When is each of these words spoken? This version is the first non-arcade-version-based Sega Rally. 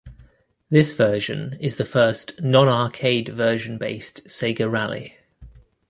This 0.71 0.93
version 0.93 1.59
is 1.61 1.75
the 1.75 1.85
first 1.85 2.41
non-arcade-version-based 2.41 4.25
Sega 4.25 4.67
Rally. 4.67 5.19